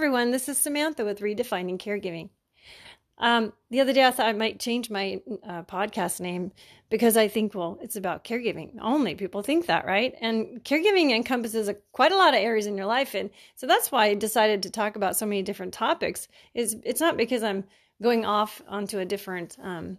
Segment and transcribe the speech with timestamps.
[0.00, 0.30] everyone.
[0.30, 2.30] This is Samantha with Redefining Caregiving.
[3.18, 6.52] Um, the other day, I thought I might change my uh, podcast name
[6.88, 9.14] because I think, well, it's about caregiving only.
[9.14, 10.14] People think that, right?
[10.22, 13.92] And caregiving encompasses a, quite a lot of areas in your life, and so that's
[13.92, 16.28] why I decided to talk about so many different topics.
[16.54, 17.64] Is it's not because I'm
[18.00, 19.98] going off onto a different um,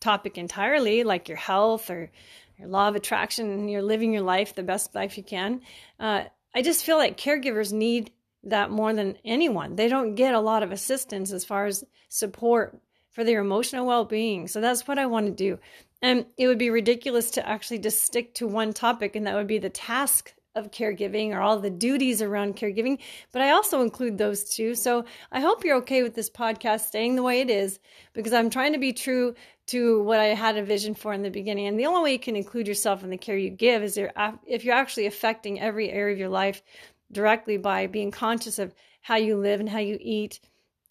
[0.00, 2.10] topic entirely, like your health or
[2.58, 5.60] your law of attraction, and you're living your life the best life you can.
[6.00, 6.24] Uh,
[6.56, 8.10] I just feel like caregivers need
[8.50, 9.76] that more than anyone.
[9.76, 12.78] They don't get a lot of assistance as far as support
[13.10, 14.48] for their emotional well being.
[14.48, 15.58] So that's what I want to do.
[16.00, 19.48] And it would be ridiculous to actually just stick to one topic, and that would
[19.48, 22.98] be the task of caregiving or all the duties around caregiving.
[23.32, 24.74] But I also include those too.
[24.74, 27.78] So I hope you're okay with this podcast staying the way it is
[28.12, 29.34] because I'm trying to be true
[29.66, 31.66] to what I had a vision for in the beginning.
[31.66, 33.98] And the only way you can include yourself in the care you give is
[34.46, 36.62] if you're actually affecting every area of your life
[37.12, 40.40] directly by being conscious of how you live and how you eat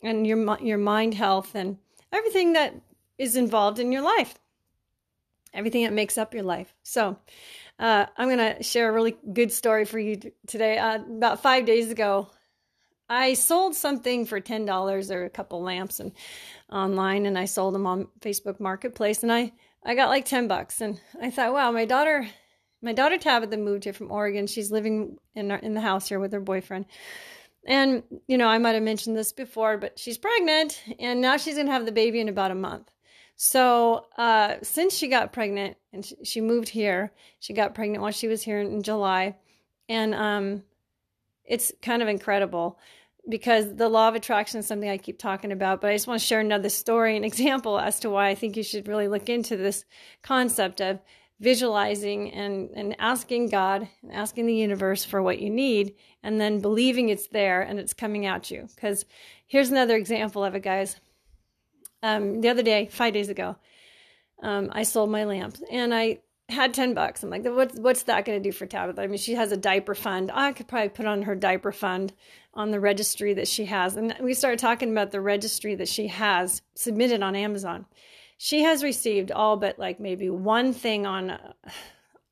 [0.02, 1.78] and your your mind health and
[2.12, 2.74] everything that
[3.18, 4.36] is involved in your life.
[5.54, 6.74] Everything that makes up your life.
[6.84, 7.18] So
[7.80, 10.78] uh, i'm going to share a really good story for you today.
[10.78, 12.30] Uh, about five days ago
[13.10, 16.12] i sold something for $10 or a couple lamps and
[16.72, 19.52] online and i sold them on facebook marketplace and i
[19.84, 22.28] i got like 10 bucks and i thought wow my daughter
[22.82, 24.48] my daughter Tabitha moved here from Oregon.
[24.48, 26.86] She's living in our, in the house here with her boyfriend.
[27.66, 31.58] And you know, I might have mentioned this before, but she's pregnant, and now she's
[31.58, 32.90] gonna have the baby in about a month.
[33.36, 38.12] So uh, since she got pregnant and she, she, moved here, she got pregnant while
[38.12, 39.36] she was here in, in July,
[39.90, 40.64] and um,
[41.46, 42.80] it's kind of incredible
[43.30, 45.82] because the law of attraction is something I keep talking about.
[45.82, 48.56] But I just want to share another story, an example as to why I think
[48.56, 49.84] you should really look into this
[50.24, 51.00] concept of
[51.40, 56.60] visualizing and, and asking God and asking the universe for what you need and then
[56.60, 58.68] believing it's there and it's coming at you.
[58.76, 59.06] Because
[59.46, 61.00] here's another example of it, guys.
[62.02, 63.56] Um, the other day, five days ago,
[64.42, 66.20] um, I sold my lamp and I
[66.50, 67.24] had 10 bucks.
[67.24, 69.02] I'm like, what's, what's that going to do for Tabitha?
[69.02, 70.32] I mean, she has a diaper fund.
[70.34, 72.14] I could probably put on her diaper fund
[72.54, 73.96] on the registry that she has.
[73.96, 77.86] And we started talking about the registry that she has submitted on Amazon
[78.38, 81.54] she has received all but like maybe one thing on uh,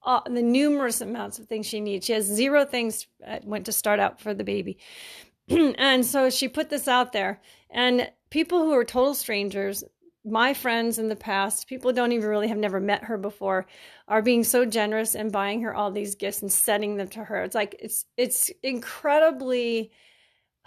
[0.02, 2.06] all, the numerous amounts of things she needs.
[2.06, 4.78] She has zero things uh, went to start out for the baby.
[5.50, 9.84] and so she put this out there and people who are total strangers
[10.26, 13.68] my friends in the past, people don't even really have never met her before,
[14.08, 17.44] are being so generous and buying her all these gifts and sending them to her.
[17.44, 19.92] It's like it's it's incredibly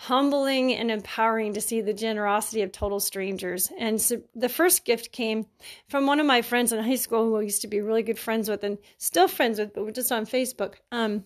[0.00, 3.72] humbling and empowering to see the generosity of total strangers.
[3.80, 5.46] And so the first gift came
[5.88, 8.18] from one of my friends in high school who I used to be really good
[8.18, 10.74] friends with and still friends with, but we're just on Facebook.
[10.92, 11.24] Um,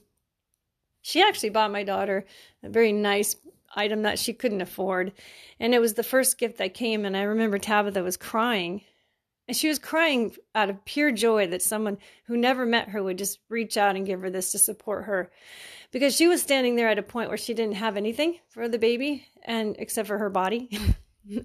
[1.03, 2.25] she actually bought my daughter
[2.63, 3.37] a very nice
[3.77, 5.13] item that she couldn't afford.
[5.61, 7.05] And it was the first gift that came.
[7.05, 8.81] And I remember Tabitha was crying.
[9.49, 13.19] And she was crying out of pure joy that someone who never met her would
[13.19, 15.31] just reach out and give her this to support her
[15.93, 18.79] because she was standing there at a point where she didn't have anything for the
[18.79, 20.69] baby and except for her body.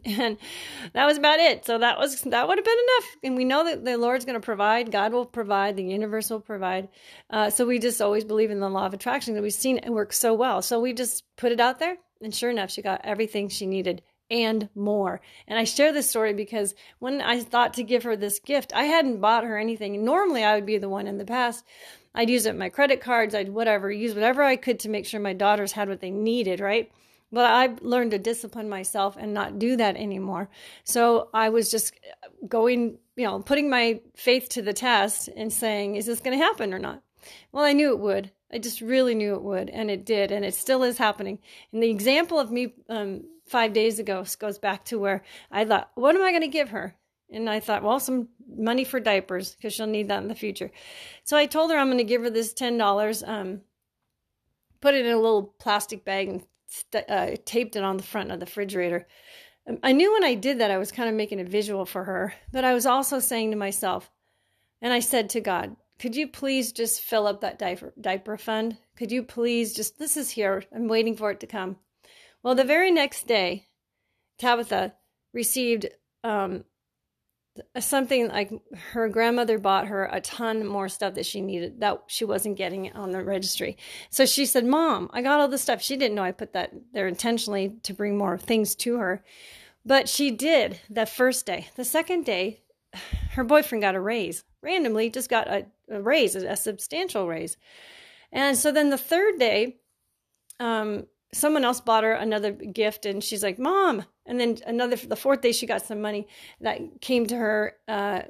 [0.06, 0.38] And
[0.94, 1.63] that was about it.
[1.66, 3.16] So that was that would have been enough.
[3.24, 6.40] And we know that the lord's going to provide god will provide the universe will
[6.40, 6.90] provide.
[7.30, 9.90] Uh, so we just always believe in the law of attraction that we've seen it
[9.90, 10.63] work so well.
[10.63, 14.02] So we just put it out there and sure enough she got everything she needed
[14.30, 15.22] and more.
[15.47, 18.86] And I share this story because when I thought to give her this gift, I
[18.86, 20.03] hadn't bought her anything.
[20.03, 21.63] Normally, I would be the one in the past
[22.18, 25.20] I'd use it my credit cards, I'd whatever, use whatever I could to make sure
[25.20, 26.92] my daughters had what they needed, right?
[27.32, 30.50] But I've learned to discipline myself and not do that anymore.
[30.84, 31.94] So I was just
[32.48, 36.44] going, you know, putting my faith to the test and saying, is this going to
[36.44, 37.04] happen or not?
[37.52, 38.32] Well, I knew it would.
[38.52, 41.38] I just really knew it would, and it did, and it still is happening.
[41.72, 45.92] And the example of me um, five days ago goes back to where I thought,
[45.94, 46.96] what am I going to give her?
[47.30, 50.72] And I thought, well, some money for diapers because she'll need that in the future.
[51.24, 53.62] So I told her I'm going to give her this $10, um,
[54.80, 58.31] put it in a little plastic bag and st- uh, taped it on the front
[58.31, 59.07] of the refrigerator.
[59.68, 62.06] Um, I knew when I did that, I was kind of making a visual for
[62.06, 64.10] her, but I was also saying to myself,
[64.81, 68.78] and I said to God, could you please just fill up that diaper, diaper fund?
[68.96, 70.63] Could you please just, this is here.
[70.74, 71.78] I'm waiting for it to come.
[72.44, 73.66] Well, the very next day,
[74.38, 74.94] Tabitha
[75.34, 75.88] received
[76.24, 76.63] um,
[77.80, 78.51] something like
[78.92, 82.92] her grandmother bought her a ton more stuff that she needed that she wasn't getting
[82.94, 83.77] on the registry.
[84.09, 85.81] So she said, Mom, I got all this stuff.
[85.81, 89.24] She didn't know I put that there intentionally to bring more things to her.
[89.86, 91.69] But she did that first day.
[91.75, 92.62] The second day,
[93.31, 97.57] her boyfriend got a raise, randomly, just got a, a raise, a, a substantial raise.
[98.31, 99.77] And so then the third day,
[100.60, 104.06] um, someone else bought her another gift and she's like mom.
[104.25, 106.27] And then another the fourth day she got some money
[106.62, 108.21] that came to her uh,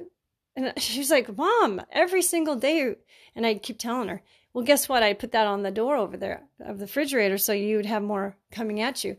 [0.56, 2.94] and she's like mom every single day.
[3.34, 4.22] And i keep telling her
[4.54, 5.02] well guess what?
[5.02, 8.02] I put that on the door over there of the refrigerator so you would have
[8.02, 9.16] more coming at you.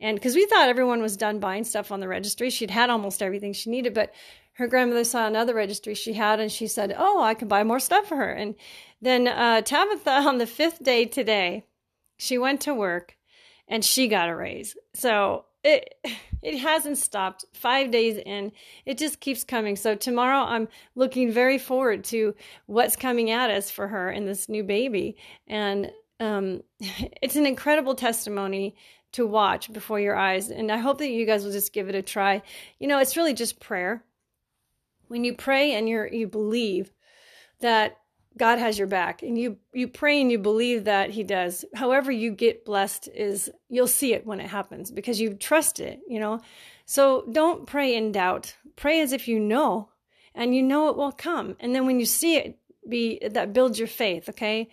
[0.00, 2.50] And because we thought everyone was done buying stuff on the registry.
[2.50, 4.12] She'd had almost everything she needed but
[4.54, 7.80] her grandmother saw another registry she had and she said oh i can buy more
[7.80, 8.32] stuff for her.
[8.32, 8.54] And
[9.00, 11.64] then uh, tabitha on the fifth day today
[12.18, 13.16] she went to work
[13.72, 14.76] and she got a raise.
[14.92, 15.94] So it
[16.42, 17.46] it hasn't stopped.
[17.54, 18.52] 5 days in,
[18.84, 19.76] it just keeps coming.
[19.76, 22.34] So tomorrow I'm looking very forward to
[22.66, 25.16] what's coming at us for her and this new baby.
[25.46, 25.90] And
[26.20, 28.76] um, it's an incredible testimony
[29.12, 30.50] to watch before your eyes.
[30.50, 32.42] And I hope that you guys will just give it a try.
[32.78, 34.04] You know, it's really just prayer.
[35.08, 36.92] When you pray and you you believe
[37.60, 37.96] that
[38.38, 41.64] God has your back and you you pray and you believe that he does.
[41.74, 46.00] However you get blessed is you'll see it when it happens because you trust it,
[46.08, 46.40] you know.
[46.86, 48.56] So don't pray in doubt.
[48.76, 49.90] Pray as if you know
[50.34, 51.56] and you know it will come.
[51.60, 52.58] And then when you see it
[52.88, 54.68] be that builds your faith, okay?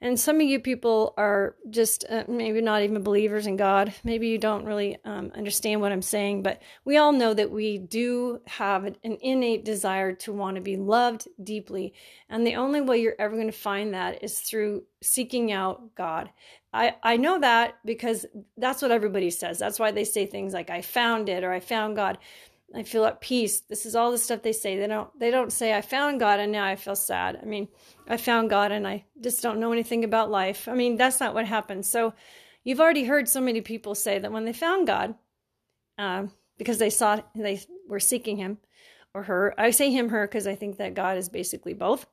[0.00, 3.92] And some of you people are just uh, maybe not even believers in God.
[4.04, 7.78] Maybe you don't really um, understand what I'm saying, but we all know that we
[7.78, 11.94] do have an innate desire to want to be loved deeply.
[12.28, 16.30] And the only way you're ever going to find that is through seeking out God.
[16.72, 19.58] I, I know that because that's what everybody says.
[19.58, 22.18] That's why they say things like, I found it or I found God.
[22.74, 23.60] I feel at peace.
[23.60, 24.78] This is all the stuff they say.
[24.78, 27.38] They don't they don't say I found God and now I feel sad.
[27.40, 27.68] I mean,
[28.06, 30.68] I found God and I just don't know anything about life.
[30.68, 31.88] I mean, that's not what happens.
[31.88, 32.12] So
[32.64, 35.14] you've already heard so many people say that when they found God,
[35.96, 36.26] uh,
[36.58, 38.58] because they saw they were seeking him
[39.14, 39.54] or her.
[39.58, 42.06] I say him her because I think that God is basically both.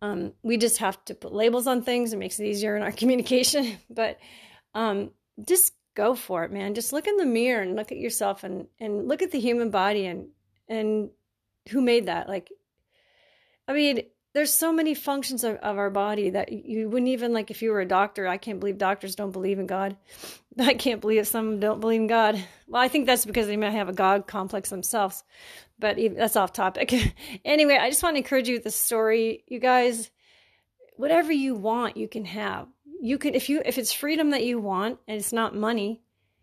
[0.00, 2.12] Um, we just have to put labels on things.
[2.12, 3.78] It makes it easier in our communication.
[3.90, 4.18] but
[4.74, 5.10] um,
[5.46, 6.74] just go for it, man.
[6.74, 9.70] Just look in the mirror and look at yourself and and look at the human
[9.70, 10.28] body and
[10.68, 11.10] and
[11.70, 12.28] who made that.
[12.28, 12.50] Like,
[13.66, 14.02] I mean,
[14.32, 17.72] there's so many functions of, of our body that you wouldn't even like if you
[17.72, 18.28] were a doctor.
[18.28, 19.96] I can't believe doctors don't believe in God.
[20.58, 22.42] I can't believe some don't believe in God.
[22.68, 25.24] Well, I think that's because they might have a God complex themselves.
[25.80, 26.94] But that's off topic.
[27.44, 30.10] anyway, I just want to encourage you with the story, you guys.
[30.96, 32.66] Whatever you want, you can have
[33.00, 36.02] you can if you if it's freedom that you want and it's not money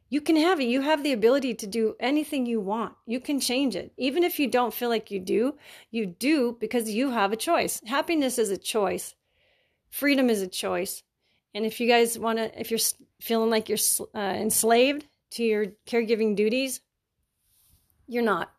[0.10, 0.66] you can have it.
[0.66, 2.94] You have the ability to do anything you want.
[3.08, 3.92] You can change it.
[3.98, 5.56] Even if you don't feel like you do
[5.92, 7.82] you do because you have a choice.
[7.86, 9.16] Happiness is a choice.
[9.90, 11.04] Freedom is a choice.
[11.54, 12.80] And if you guys want to if you're
[13.20, 13.80] feeling like you're
[14.14, 16.82] uh, enslaved to your caregiving duties
[18.08, 18.54] you're not.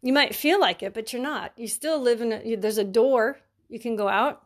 [0.00, 1.52] You might feel like it but you're not.
[1.56, 3.40] You still live in a, there's a door.
[3.68, 4.42] You can go out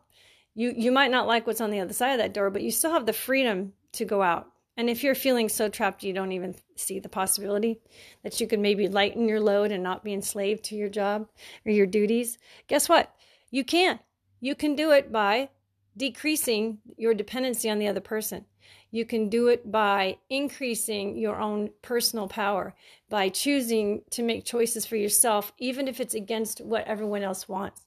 [0.55, 2.71] you you might not like what's on the other side of that door, but you
[2.71, 4.47] still have the freedom to go out.
[4.75, 7.79] And if you're feeling so trapped you don't even see the possibility
[8.23, 11.27] that you could maybe lighten your load and not be enslaved to your job
[11.65, 13.13] or your duties, guess what?
[13.51, 13.99] You can.
[14.39, 15.49] You can do it by
[15.95, 18.45] decreasing your dependency on the other person.
[18.89, 22.75] You can do it by increasing your own personal power,
[23.09, 27.81] by choosing to make choices for yourself, even if it's against what everyone else wants.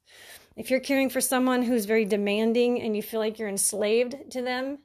[0.56, 4.40] If you're caring for someone who's very demanding and you feel like you're enslaved to
[4.40, 4.78] them,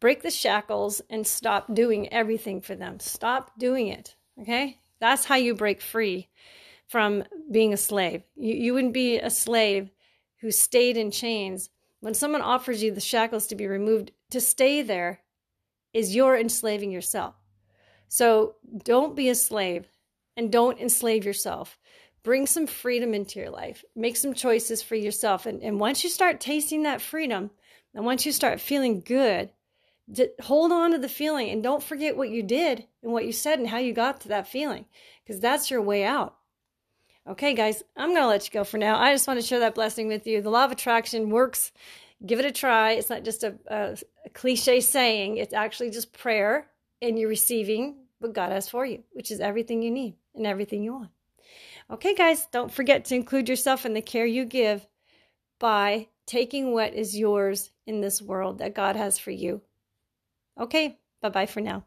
[0.00, 2.98] break the shackles and stop doing everything for them.
[2.98, 4.16] Stop doing it.
[4.40, 4.80] Okay?
[5.00, 6.28] That's how you break free
[6.88, 8.22] from being a slave.
[8.36, 9.90] You, you wouldn't be a slave
[10.40, 11.68] who stayed in chains.
[12.00, 15.20] When someone offers you the shackles to be removed, to stay there
[15.92, 17.34] is you're enslaving yourself.
[18.08, 19.86] So don't be a slave
[20.36, 21.78] and don't enslave yourself
[22.22, 23.84] bring some freedom into your life.
[23.96, 25.46] Make some choices for yourself.
[25.46, 27.50] And, and once you start tasting that freedom
[27.94, 29.50] and once you start feeling good
[30.42, 33.58] hold on to the feeling and don't forget what you did and what you said
[33.58, 34.84] and how you got to that feeling
[35.24, 36.36] because that's your way out.
[37.26, 38.98] Okay guys i'm to let you go for now.
[38.98, 40.42] I just want to share that blessing with you.
[40.42, 41.72] The law of attraction works.
[42.24, 42.92] Give it a try.
[42.92, 45.38] It's not just a, a, a cliche saying.
[45.38, 46.68] It's actually just prayer
[47.02, 50.82] and you're receiving what god has for you which is everything you need and everything
[50.82, 51.10] you want
[51.90, 54.86] Okay, guys, don't forget to include yourself in the care you give
[55.58, 59.62] by taking what is yours in this world that God has for you.
[60.58, 61.84] Okay, bye bye for now.